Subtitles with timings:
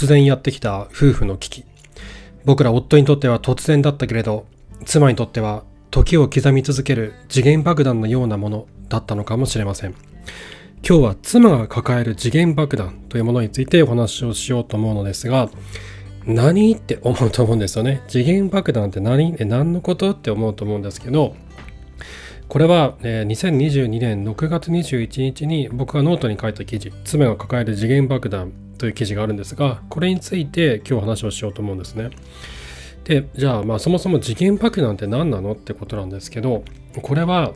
[0.00, 1.64] 突然やってきた夫婦の危機。
[2.46, 4.46] 僕ら夫にとっては突然だったけれど
[4.86, 9.90] 妻にとっては時を刻み続ける次元爆弾のようなものだったのかもしれません。
[10.82, 15.50] 今日は妻が抱える次元爆弾というものについてお話をしようと思うのですが
[16.24, 18.02] 何って思うと思うんですよね。
[18.08, 19.36] 次元爆弾って何？
[19.44, 21.36] 何のことって思うと思うんですけど
[22.48, 32.10] これは、え、2022年6月21日に僕がノートに書いた記事妻が抱える次元爆弾という記事があるんですがこれについて今日話をしようと思うんですね。
[33.04, 36.64] でじゃあまあそもそも時限爆弾って何なのってことなんですけど
[37.02, 37.52] これは、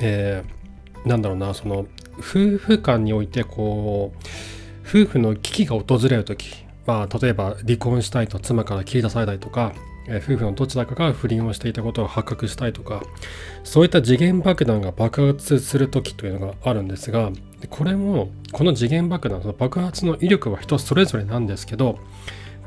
[0.00, 1.86] えー、なんだろうなその
[2.18, 4.18] 夫婦間においてこう
[4.88, 9.74] 夫婦の危機が訪れる時まあ例えば離婚したいと妻から切り出されたりとか
[10.16, 13.02] 夫婦のどちらかが不倫をしていたことを発覚したいとか
[13.62, 17.30] そういった次元爆弾が爆発する時というのがあるんですが
[17.70, 21.98] これもこの次元爆弾の爆発の威力は人それぞれなんですけど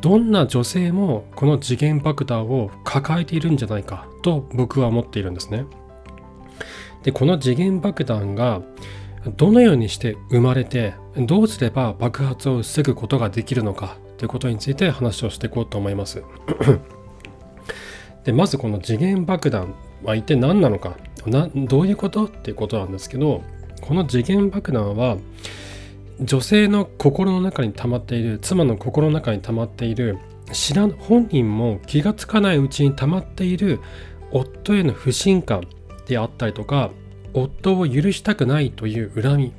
[0.01, 5.65] どんな女性もこの次元爆弾を抱えているんじゃないかと僕は思っているんですね。
[7.03, 8.61] でこの次元爆弾が
[9.37, 16.23] どのようにして生まれてどうすれば爆発を防ぐことができるのかということについて話をしていこうと思います。
[18.23, 20.97] でまずこの次元爆弾は一体何なのか？
[21.25, 22.25] などういうこと？
[22.25, 23.43] っていうことなんですけど
[23.81, 25.17] この次元爆弾は
[26.19, 30.19] 女性の心の中に溜まっている妻の心の中に溜まっている
[30.51, 33.79] 知ら本人も気がつかないうちに溜まっている
[34.31, 35.63] 夫への不信感
[36.07, 36.91] であったりとか
[37.33, 39.53] 夫を許したくないという恨み。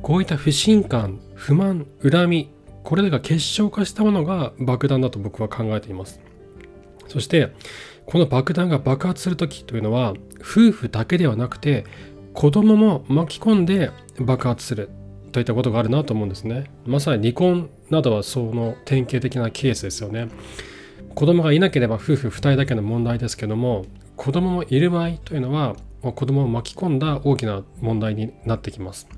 [0.00, 2.50] こういった不信感不満恨み
[2.82, 6.20] これらが結晶化したものが爆弾だと僕は考えています。
[7.08, 7.52] そして
[8.06, 11.84] この爆弾が爆発する時というのは夫婦だけではなくて
[12.34, 14.90] 子供も巻き込んで爆発する
[15.32, 16.70] といったことがあるなと思うんですね。
[16.86, 20.28] まさに離婚などはその典型的なケースですよね。
[21.14, 23.84] 子供がいなければ夫婦2人だけの問題ですけども
[24.16, 29.08] 子供もいる場合というのは子供を巻き込んだ大きな問題になってきます。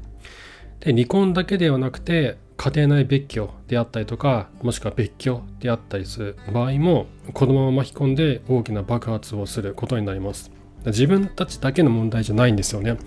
[0.84, 10.50] で離婚だけではなくて家庭内別居であったりとかもしくは別居であったりする場合も子供を巻き込んで大きな爆発をすることになります。
[10.86, 12.98] 自分たちだけの問題じゃないんですよね。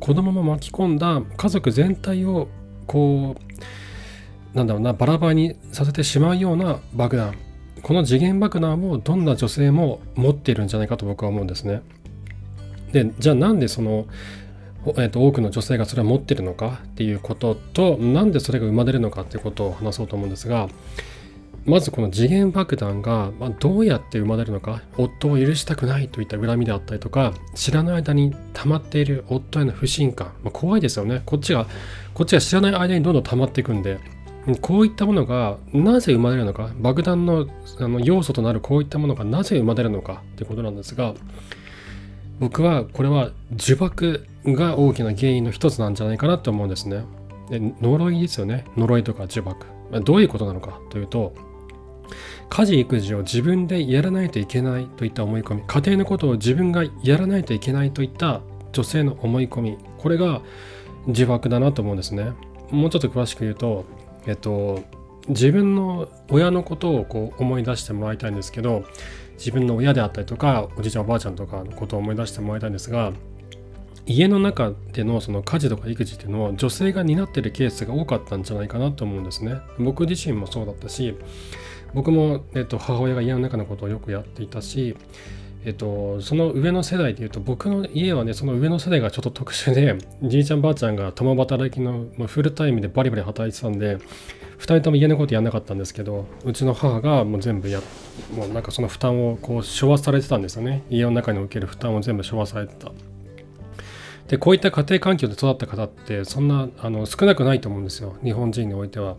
[0.00, 2.48] 子供も巻き込んだ家族全体を
[2.86, 7.34] こうなんだろうなバラバラにさせてしまうような爆弾
[7.82, 11.82] この次元爆弾をどんな女性も持っているんじゃないかと僕は思うんですね。
[12.92, 14.06] でじゃあなんでその、
[14.86, 20.68] えーと、多くの女性がそれを持ってるのかっていうこととなんでそれが生まれるのかっていうことを話そうと思うんですが
[21.66, 31.22] まずこの次元爆弾がまどうやって生まれるのか夫を許したくないといった恨みであったりとか知らない間に溜まっている夫への不信感、まあ、怖いですよね。
[31.26, 31.66] こっちが
[32.14, 34.00] こっちが知らない間にどんどん溜まっていくんで
[34.62, 37.46] こういったものがなぜ生まれるのか爆弾の
[37.78, 41.14] あの要素となるこういったものがなぜ生まれるのかってことなんですが
[42.38, 47.04] 僕はこれは呪縛が大きな原因の一つなんじゃないかなと思うんですね。
[47.50, 48.64] で呪いですよね。
[48.76, 49.66] 呪いとか呪縛。
[50.00, 51.34] どういうことなのかというと
[52.48, 58.40] 家事育児を自分でやらないといけないといった思い込み家庭のことを自分がやらないといけないといった
[58.72, 60.42] 女性の思い込みこれが
[61.06, 62.32] 自爆だなと思うんですね。
[62.70, 63.84] もうちょっと詳しく言うと
[64.26, 64.84] えっと
[65.28, 68.84] 自分の親のことをこう思い出してもらいたいんですけど
[69.34, 73.12] 自分の親であったりとかおじいちゃんおばあちゃんとかのことを思い出してもらいたいんですが
[74.06, 79.58] 家の中でのその家事とか育児っていうのを女性が担ってるケースが多かったんじゃないかなと思うんですね。
[79.78, 81.16] 僕自身もそうだったし
[81.94, 84.96] 僕も、えっと、母親が家の中のことをよくやっていたし、
[85.64, 93.98] えっと、その上の世代でいうと僕の家はねその上の世代がちょっと特殊でじいちゃんばあちゃんが共働きの、まあ、フルタイムでバリバリ働いてたんで
[94.60, 97.80] 2人とも家のことやんなかったんですけどうちの母がもう全部や
[98.34, 100.82] もうなんかその負担をこう処和されてたんですよね。
[100.90, 102.92] 家の中における負担を全部処和されてた。
[104.30, 108.14] でこういった家庭環境で育った方ってそんなあの少なくないと思うんですよ。
[108.22, 109.16] 日本人においては。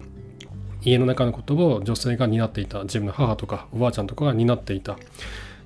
[0.83, 2.83] 家の中のことを女性が担っていた。
[2.83, 4.97] 自分の母とかおばあちゃんとかが担っていた。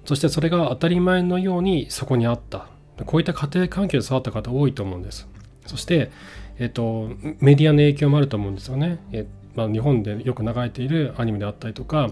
[0.04, 2.68] そしてそれが当たり前のようにそこにあった。
[3.06, 5.28] こういった家庭環境で育った方多いと思うんです。
[5.68, 6.10] そして、
[6.58, 12.10] えっと、メディアの影響もあると思うんですよね、えまあ、日本でよく流れているアニメであったりとか、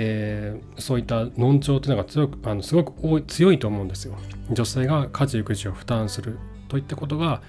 [0.00, 4.14] えー、そういったのん調というのが強くあのすごく多い強いと思うんですよ
[4.50, 7.42] 女性が家事育児を負担するといったことが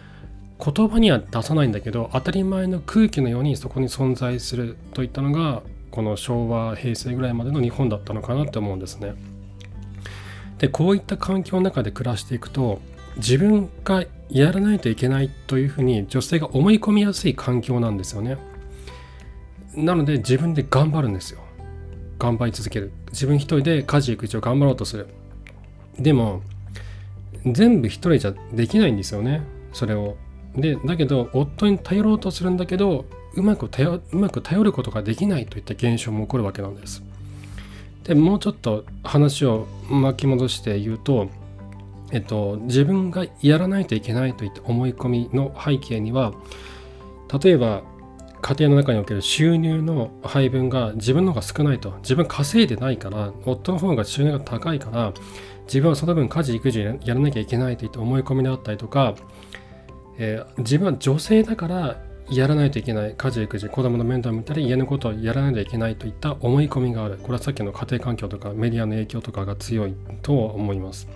[0.59, 5.61] 言葉には出さないんだけど当たり前の空気のようにそこに存在するといったのが
[5.91, 9.13] この昭和平成ぐらいまでの日本だったのかなって思うんですね。
[10.57, 12.81] でこういった環境の中で暮らしていくと
[13.15, 18.37] 自分がやらないといけないというふうに女性が思い込みやすい環境なんですよね。
[19.75, 21.39] なので自分で頑張るんですよ
[22.19, 22.91] 頑張り続ける。
[23.11, 25.07] 自分一人で家事育児を頑張ろうとする。
[25.97, 26.41] でも
[27.45, 29.41] 全部一人じゃできないんですよね。
[29.73, 30.17] それを。
[30.55, 33.05] でだけど夫に頼ろうとするんだけど
[33.35, 37.01] うまく頼うまく頼ることができないといった現象も起こるわけなんです。
[38.03, 41.29] でもうちょっと話を巻き戻して言うと
[42.11, 46.33] えっと、自分がやらないといけないといった思い込みの背景には
[47.41, 47.83] 例えば
[48.41, 51.91] 家庭の中における収入の配分が自分の方が少ないと。
[52.01, 55.13] 自分稼いでないから夫の方が収入が高いから
[55.65, 59.15] 自分はその分家事育児やらなきゃいけないといった思い込みであったりとか、
[60.17, 63.15] えー、自分は女性だからやらないといけない。
[63.15, 67.17] 家事育児子供の面倒を見たり家のことをやらないといけないといった思い込みがある。
[67.17, 71.07] これはさっきの家庭環境とかメディアの影響とかが強いと思います。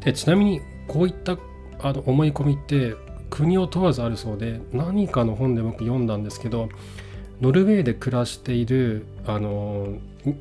[0.00, 1.36] でちなみにこういった
[1.80, 2.94] あの思い込みって
[3.30, 6.68] 国を問わずあるそうで何かの本で僕読んだんですけど
[7.40, 9.98] ノルウェーで暮らしているあの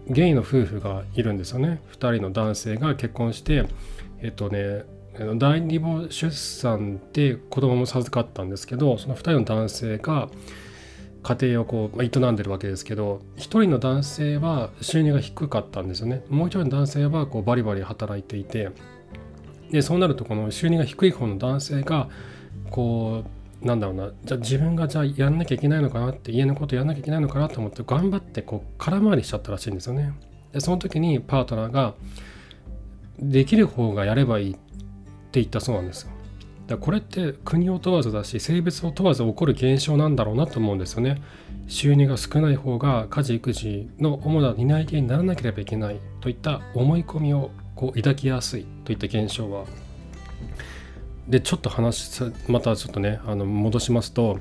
[0.07, 1.81] ゲイの夫婦がいるんですよね。
[1.91, 3.65] 2人の男性が結婚して
[4.21, 4.83] えっとね
[5.37, 10.29] 第二母出産で子供も授かったんですけどその2人の男性が
[11.23, 16.23] 家庭をこう営んでるわけですけど1人の男性は収入が低かったんですよね。
[16.29, 18.69] もう1人の男性はこうバリバリ働いていて
[19.71, 22.09] でそうなるとこの収入が低い方の男性が
[22.75, 23.23] こ
[23.63, 30.13] うなんだろうなじゃあ自分がじゃあやんなきゃいけないのかなって家のことやんなきゃいけないのかなと思って頑張ってこう空回りしちゃったらしいんですよね。
[30.51, 31.93] でその時にパートナーが
[33.17, 34.59] できる方がやればいいって
[35.39, 36.11] 言ったそうなんですよ。
[36.67, 41.21] だこれって国を問わずだし性別を問わず起こる現象なんだろうなと思うんですよね。
[41.67, 49.63] 収入が少ない方が家事育児の主な担い手にならなければいけないといった思い込みをこう抱きやすいといった現象は
[51.27, 54.37] でちょっと話またちょっとねあの戻しますと、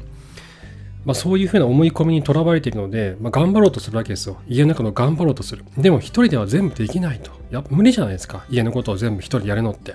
[1.05, 4.39] まあ、そういうふうな思い込みにとらわれているので、まあ、頑張ろうとするわけですよ。
[4.47, 5.65] 家の中の頑張ろうとする。
[5.79, 7.33] でも一人では全部できないと。
[7.51, 8.45] やっぱ無理じゃないですか。
[8.51, 9.95] 家のことを全部一人やるのって。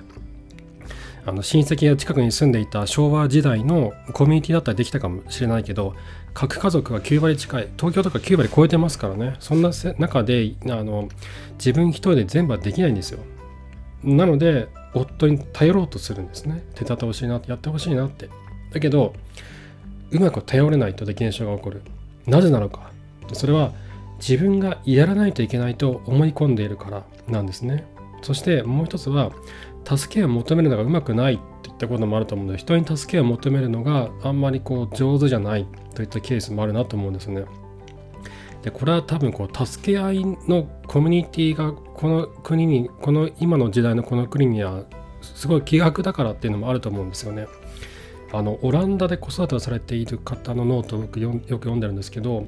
[1.25, 5.93] あの親戚が近くに住んでいた昭和時代のコミュニティだったらできたかもしれないけど
[6.33, 9.35] 核家族は9割近い東京とか9割超えてますからね。
[9.39, 11.09] そんな中であの
[11.53, 13.19] 自分一人で全部はできないんですよ。
[14.03, 16.63] なので夫に頼ろうとするんですね。
[16.75, 18.29] 手伝ってほしいなってやってほしいなって。
[18.71, 19.13] だけど
[20.11, 21.81] うまく頼れないという現象が起こる。
[22.25, 22.91] なぜなのか。
[23.33, 23.71] それは
[24.19, 27.85] 自分がやらないといけないと思い込んでいるからなんですね。
[28.21, 29.31] そしてもう一つは
[29.85, 35.65] 助けを求めるのがうまくないっていったこともあると思うので人に助けを求めるのがあんまりこう上手じゃない
[35.95, 37.45] といったケースもあるなと思うんですね。
[38.61, 44.83] でこれは多分こう助け合いのコミュニティがこの国にこの今の時代のこの国には
[45.21, 47.47] すごい気学だからっていうのもあると思うんですよね。
[48.31, 52.45] あのオランダで子育てをされている方のノートを僕よく読んでるんですけど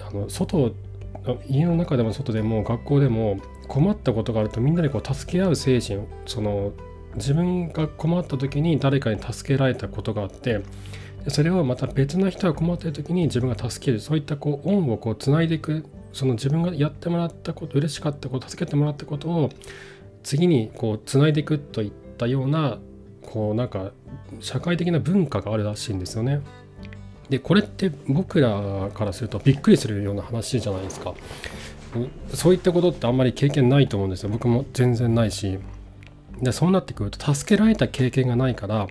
[0.00, 0.74] あの外
[1.48, 3.38] 家の中でも外でも学校でも
[3.68, 6.72] 困ったことがあるとみんなでこう助け合う精神その
[7.14, 10.60] 自分が困った時に誰かに助けられたことがあって
[11.28, 19.50] それをまた別な人が困っている時に自分が助けるそういったこう恩をこうつないでいくその自分がやってもらったこと嬉しかったこと助けてもらったことを
[20.22, 22.78] 次にこうつないでいくといったような
[23.22, 23.92] こうなんか
[24.40, 26.40] 社会的な文化があるらしいんですよね。
[27.28, 31.14] でこれって僕らからするとびっくりするような話じゃないですか。
[32.34, 34.30] そういったことってあんまり経験ないと思うんですよ。
[34.30, 35.58] 僕も全然ないし。
[36.40, 38.88] でそうなってくると助けられた経験がないから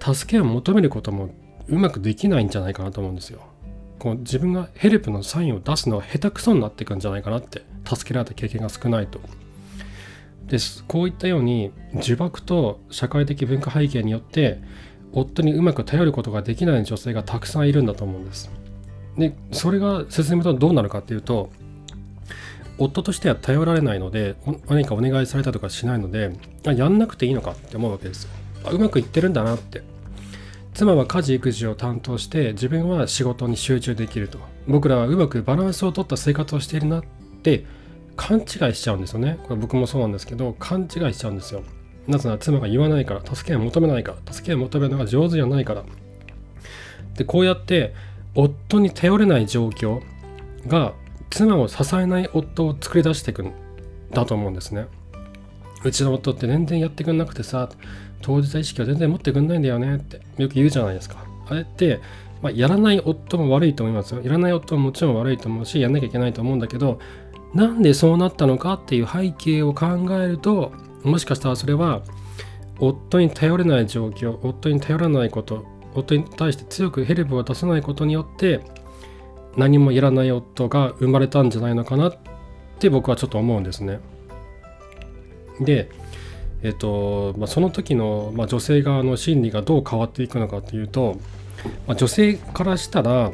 [0.00, 1.28] 助けを求めることも
[1.68, 3.40] うまくできないんじゃないかなと思うんですよ。
[3.98, 9.20] こう自分がヘルプのサインを出すのは下手くそになっていくんじゃないかなって助けられた経験が少ないと。
[10.46, 14.60] ですこういったように呪縛と社会的文化背景によって
[15.12, 18.50] 夫にうまく頼ることができない女性がたくさんいるんだと思うんです。
[19.16, 21.50] でそれが進むとどうなるかっていうと
[22.78, 24.36] 夫としては頼られないので
[24.68, 26.32] 何かお願いされたとかしないので
[26.64, 28.30] やんなくていいのかって思うわけですよ。
[28.70, 29.82] うまくいってるんだなって
[30.76, 34.38] 妻は家事育児を担当して自分は仕事に集中できると。
[34.68, 37.04] 僕らはうまくバランスを取った生活をしているなっ
[37.42, 37.64] て
[38.14, 39.38] 勘違いしちゃうんですよね。
[39.44, 41.62] これ僕もそうなんですけど勘違いしちゃうんですよ。
[42.06, 45.84] なぜなら妻が言わないから助けを求めないから助けを求めるのが上手じゃないから。
[47.14, 47.94] でこうやって
[48.34, 50.02] 夫に頼れない状況
[50.66, 50.92] が
[51.30, 53.54] 妻を支えない夫を作り出していくん
[54.10, 54.88] だと思うんですね。
[55.84, 57.70] うちの夫って全然やってくんなくてさ
[58.26, 61.24] 当事者意識を全然持ってくんないんだよねってよく言うじゃないですか。
[61.48, 62.00] あれって、
[62.42, 64.20] まあ、やらない夫も悪いと思いますよ。
[64.20, 66.98] やらない夫ももちろん悪いと思うし、やんなきゃいけないと思うんだけど、
[67.54, 69.86] なんでそうなったのかっていう背景を考
[70.20, 70.72] えると、
[71.04, 72.02] もしかしたらそれは、
[72.80, 75.64] 夫に頼れない状況、夫に頼らないこと、
[75.94, 78.60] 夫に対して強くヘルプを出さないことによって、
[79.56, 82.16] 何もやらない夫が生まれたんじゃないのかなっ
[82.80, 84.00] て僕はちょっと思うんですね。
[85.60, 85.88] で、
[86.62, 91.18] えっとまあ、その時の、まあ、女性側の心理がどう変わっていくのかというと、
[91.86, 93.32] まあ、女性からしたら、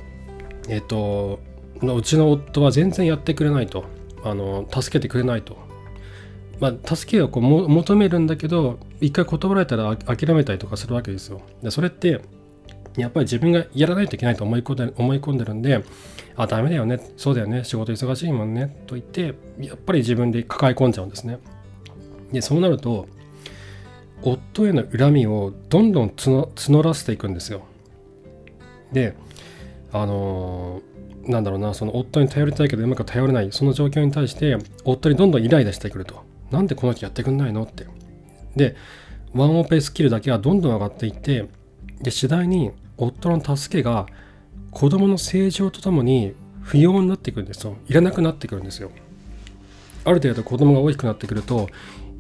[0.68, 1.40] えっと、
[1.80, 3.84] うちの夫は全然やってくれないと。
[4.24, 5.56] あの助けてくれないと、
[6.60, 11.42] まあ、助けをこう求めるんだけど一回断られたら諦めたりとかするわけですよ。
[11.60, 12.20] でそれって
[12.96, 15.82] やっぱり自分がやらないといけないと思い込んで思い込んでるんで、
[16.36, 21.38] あ、ダメだよね、そうだよね、仕事忙しいもんね、と言って、やっぱり自分で抱え込んじゃうんですね。
[22.32, 23.06] で、そうなると、
[24.22, 27.62] 夫への恨みをどんどん募らせていくんですよ。
[28.92, 29.14] で、
[29.92, 36.22] あのー、なんだろうな、その夫に頼りたいけどうまく頼れない、その状況に対して、夫にどんどんイライラしてくると。
[36.50, 37.64] なんでこの人やってくんないの？
[37.64, 37.86] って。
[38.56, 38.76] で、
[39.34, 41.48] ワンオペスキルだけはどんどん上がっていって、
[42.00, 44.06] で、次第に夫の助けが
[44.70, 47.76] 子供の成長とともに不要になってくるんですよ。
[47.88, 48.90] いらなくなってくるんですよ。
[50.04, 51.68] ある程度子供が大きくなってくると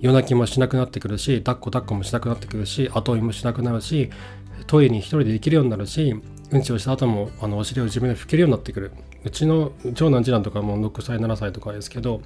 [0.02, 4.10] 夜泣きもしなくなってくるし抱っこ抱っこもしなくなってくるし後追いもしなくなるし
[4.66, 8.90] トイレに一人で行けるようになるしうんちをした後もあのお尻を自分で拭けるようになってくる
[9.24, 12.20] うちの長男次男とかも6歳7歳とかですけど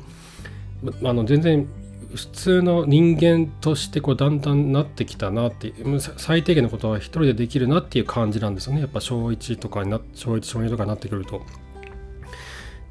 [1.04, 1.68] あの全然
[2.14, 5.74] 普通の人間としてこうだんだんなってきたなって
[6.16, 11.42] 最低限のことは一人でできるなっていう感じなんですよねやっぱ小1とかにな小1小2とかになってくると。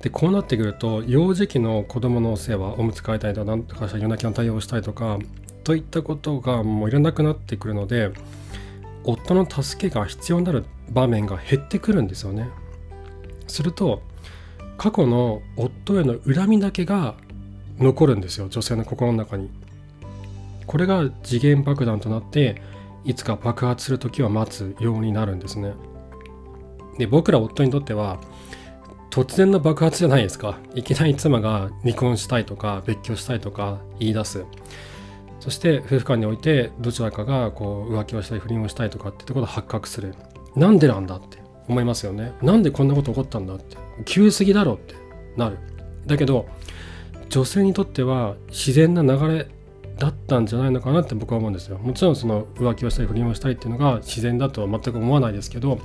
[0.06, 5.18] でこうなってくると幼児期の子供のお世話おむつ替えたりとか何とかした夜泣きの対応をしたりとか
[5.64, 8.12] といったことがもういらなくなってくるので
[9.04, 12.50] 夫の助けが必要になる場面が減ってくるんですよね。
[13.48, 14.04] すると
[14.78, 17.16] 過去の夫への恨みだけが
[17.80, 19.50] 残るんですよ女性の心の中に
[20.68, 22.62] これが次元爆弾となって
[23.06, 25.74] いつか爆発する時を待つようになるんですね
[27.00, 28.20] で僕ら夫にとっては
[29.16, 30.58] 突然の爆発じゃないですか。
[30.74, 34.44] いきなり妻が離婚したいとか別居したいとか言い出す。
[35.40, 40.16] そして夫婦間においてどちらかがこう浮気をしたり不倫をしたいとかってところが発覚する。
[40.58, 41.38] なんでなんだって
[41.70, 42.34] 思いますよね。
[42.42, 43.78] なんでこんなこと起こったんだって。
[44.04, 44.96] 急すぎだろって
[45.38, 45.60] なる。
[46.06, 46.46] だけど
[47.30, 49.48] 女性にとっては自然な流れ
[49.98, 51.78] だったんじゃないのかなって僕は思うんですよ。
[51.78, 55.80] もちろんその浮気をしたり不倫をしたりっていうのが自然だとは全く思わないですけど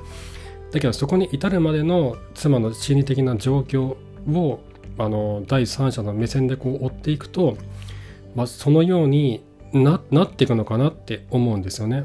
[0.73, 3.97] だけどそこに至るまでの妻の心理的な状況
[4.33, 4.61] を
[4.99, 7.57] あの第三者の目線でこう追っていくと、
[8.35, 12.05] まあ、そのようにななっていくのかなって思うんですよね。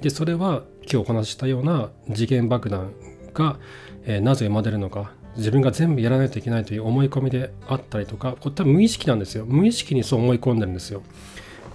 [0.00, 2.92] でそれは今日お話ししたような次元爆弾
[3.34, 3.58] が、
[4.04, 9.44] えー、なぜ生まれるのか自分が全部やらないといけないという思い込みであったりとかこれ多分無意識なんですよ。
[9.46, 11.02] 無意識にそう思い込んでるんですよ。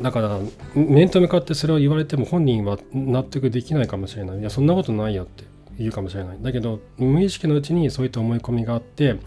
[0.02, 0.40] だから
[0.76, 4.40] 面と向かってそれを言われても本人は納得できないかもしれない。
[4.40, 5.57] いやそんなことないよって。
[5.80, 9.18] 言うかもしれないだけど無意識のうちにそういった思い込みがあって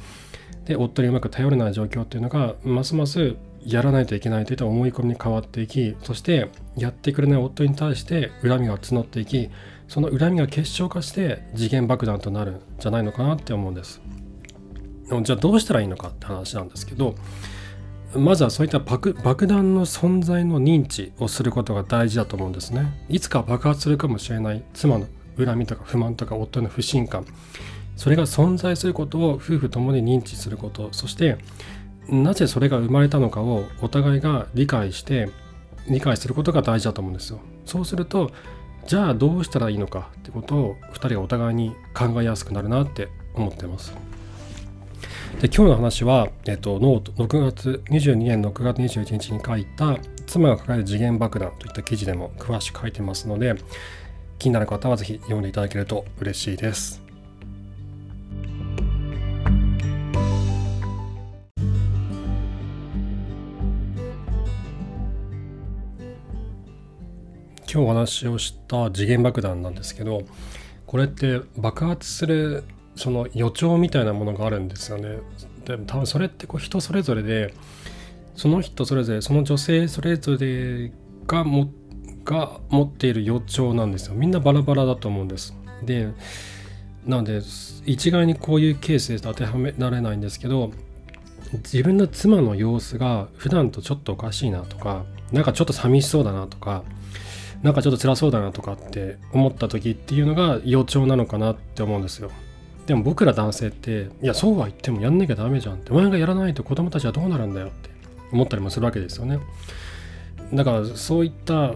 [0.64, 9.50] で夫にうまく頼れない状況っていうのがますますやらないといけないといった思い込みに変わっていきそしてやってくれない夫に対して恨みが募っていき
[9.88, 14.00] その恨みが結晶化して次元爆弾となるんじゃないのかなって思うんです。
[15.23, 17.16] じゃあどうしたらいいのかって話なんですけど
[18.14, 19.14] まずはそういった爆
[19.47, 23.04] 弾の存在の認知をすることが大事だと思うんですね。
[23.09, 25.07] いつか爆発するかもしれない妻の
[25.44, 27.26] 恨みとか不満とか夫の不信感
[27.97, 31.38] それが存在することを夫婦ともに認知することそして
[32.09, 35.30] なぜそれが生まれたのかをお互いが理解して
[35.88, 37.40] 理解することが大事だと思うんですよ。
[37.64, 38.30] そうすると
[38.87, 43.94] じゃあどうしたらいいのかってことを2人がお互いに考えやすくなるなって思ってます。
[45.40, 53.54] で今日の話は、えっと、ノート6月22年6月21日に書いた妻が抱える次元爆弾といった記事でも詳しく書いてますので
[54.40, 57.02] 気になる方はぜひ読んでいただけると嬉しいです。
[67.73, 70.23] 今日お話をした次元爆弾なんですけど
[70.87, 72.64] これって爆発する
[72.97, 75.18] その予兆みたいなものがあるんですよね。
[75.66, 77.54] でも多分それってこう人それぞれで
[78.35, 80.90] その人それぞれその女性それぞれ
[81.26, 81.70] がも
[82.30, 84.14] が持っている予兆なんですよ。
[84.14, 85.54] みんなバラバラだと思うんです。
[85.82, 86.08] で
[87.04, 87.40] なので
[87.87, 90.70] 一概にこういうケースで当てはめられないんですけど
[91.52, 96.84] 自分の妻の様子が普段とちょっとおかしいなとかなんかちょっと寂しそうだなとか
[97.62, 102.30] なんかちょっと辛そうだなとかって思った時っていうのが予兆なのかなって思うんですよ。
[102.87, 107.90] でも僕ら男性っていやそうは言ってもやんなきゃダメじゃんってお前がやらないと子供たちはどうなるんだよって
[108.32, 109.38] 思ったりもするわけですよね
[110.52, 111.75] だからそういった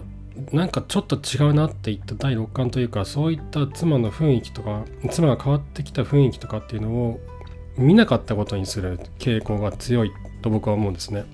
[0.51, 7.19] なんかちょっと違うなっていった第6巻というかそういった妻の雰囲気とか妻が変わってきた雰囲気とかっていうのを
[7.77, 10.11] 見なかったことにする傾向が強い
[10.41, 11.25] と僕は思うんですね。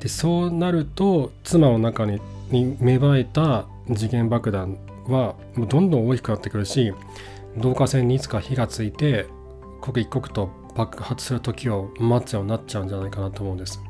[0.00, 4.76] でそうなると妻の中に芽生えた次元爆弾
[5.06, 6.92] はどんどん大きくなってくるし
[7.56, 9.26] 導火線にいつか火がついて
[9.80, 13.80] 刻一刻と爆発する時を待つようになっちゃうんじゃないかなと思うんです。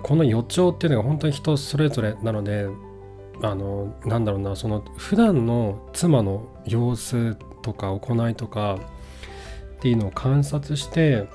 [0.00, 2.66] この予兆っていうのが本当に人それぞれなので
[3.42, 8.78] あのなんだろうなその普段の妻の様子とか行いとか
[9.76, 11.28] っていうのを観察して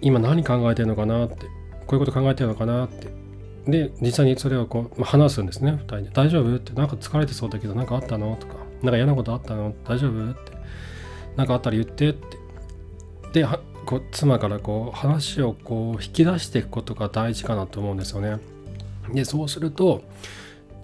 [0.00, 1.46] 今何考えてるのかなって
[1.86, 3.08] こういうこと考えてるのかなって
[3.66, 9.72] で実際にそれをこう、まあ、話すんですね2人で「大丈夫?」って「なんか疲れてそうだけど何かあったの?」とか「なんか嫌なことあったの？
[9.84, 10.52] 大丈夫?」って
[11.36, 12.36] 「なんかあったら言って」って
[13.40, 13.46] で
[14.10, 18.38] 妻からこう話をこう引き出していくことが大事かなと思うんですよね。
[19.12, 20.02] でそうすると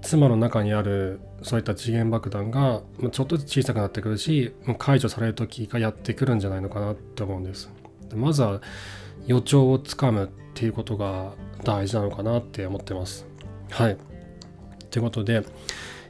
[0.03, 7.71] 妻の中にあるそういった次元爆弾がちょっとずつ小さくなってくるし解除される時がやってくるんじゃないのかなって思うんです。
[8.09, 8.61] でまずは
[9.27, 11.33] 予兆をつかむっていうことが
[11.65, 13.27] 大事なのかなって思ってます。
[13.71, 13.97] はい。
[14.91, 15.45] ということで、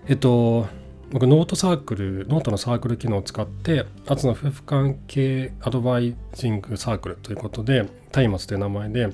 [0.07, 0.67] えっと、
[1.11, 9.09] 僕ノートサークル、ノートのサークル機能を使って、アツの夫婦関係アドバイジングサークルということで、松明という名前で、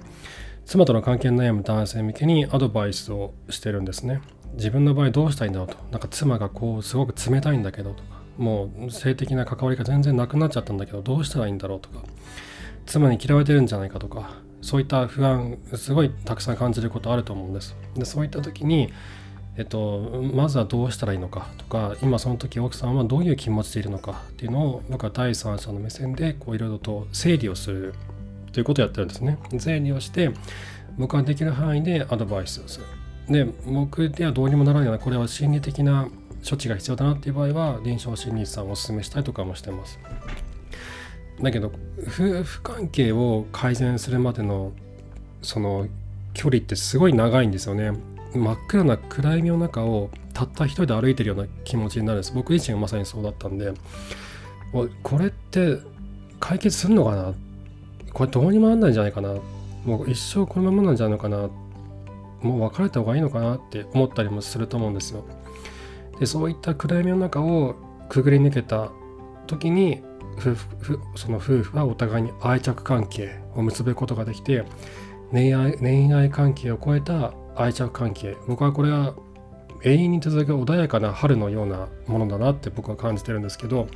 [0.66, 4.22] 妻との関係に悩む男性向けにアドバイスをしてるんですね。
[4.54, 5.76] 自分の場合どうしたいんだろうと。
[5.92, 12.02] なんか妻がこうすごく冷たいんだけどとか、もう性的な関わりが全然なくなっちゃったんだけど、どうしたらいいんだろうとか、
[12.86, 14.30] 妻に嫌われてるんじゃないかとか、
[14.62, 17.76] そういった不安、すごいたくさん感じることあると思うんです。
[17.94, 18.92] でそういった時に、
[19.56, 27.94] えっと、まずはどうしたらいいのかとか今その時奥さんはどういう気持ちでいるのかっていうのを僕は第三者の目線でいろいろと整理をする
[28.52, 29.38] ということをやってるんですね。
[29.58, 30.32] 整理をして
[30.99, 32.87] 僕ができる範囲でアドバイスをする。
[33.28, 36.08] で僕ではどうにもならないようなこれは心理的な
[36.49, 39.99] 処置が必要だなっていう場合は臨床心理士さんをお勧めしたりとかもしてます。
[41.40, 44.73] だけど夫婦関係を改善するまでの
[45.43, 45.86] その
[46.32, 47.93] 距離ってすごい長いんですよね。
[48.34, 52.32] 真っ暗な暗闇の中をたった一人で歩いてるような気持ちになるんです。
[52.34, 53.73] 僕自身がまさにそうだったんで。
[55.02, 55.78] これって
[56.40, 57.32] 解決するのかな？
[58.12, 59.36] これどうにもなんないんじゃないかな？
[59.84, 61.49] もう一生このままなんじゃないのかな？
[62.42, 65.25] もう別れた方がいいのかなって思ったりもすると思うんですよ。
[66.18, 67.76] でそういった暗闇の中を
[68.08, 68.90] くぐり抜けた
[69.47, 70.02] 時に
[70.36, 74.64] 夫婦その夫婦はお互いに愛着関係を結ぶことができて
[75.30, 78.36] 恋愛恋愛関係を超えた愛着関係。
[78.47, 79.14] 僕はこれは
[79.82, 83.86] 永遠に続く穏やかな春のようなものだなって僕は感じてるんですけど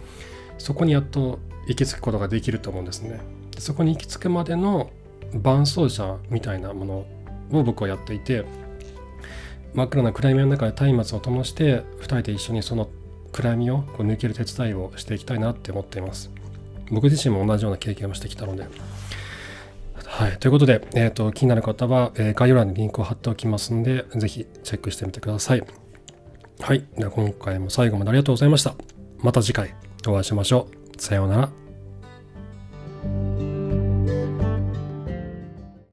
[0.59, 3.21] そこにやっと行き着くことができると思うんですね。
[3.59, 4.91] そこに行き着くまでの
[5.35, 6.95] 伴走者みたいなもの
[7.59, 8.45] を僕はやっていて
[9.75, 12.89] 真っ暗な暗闇の中で松明を灯して2人で一緒にその
[13.33, 16.31] 暗闇をこう抜ける手伝いをしていきたいなって思っています。
[16.91, 18.67] 僕自身も同じような経験をしてきたので。
[20.19, 20.39] はい。
[20.39, 25.63] ということで、えっ、ー、と、気になる方は、えー、概要欄にリンクを貼っておきますので、ぜひチェックしてみてください。
[26.59, 26.85] はい。
[26.97, 28.75] では今回も最後までありがとうございました。
[29.19, 29.77] また次回
[30.09, 31.01] お会いしましょう。
[31.01, 31.68] さようなら。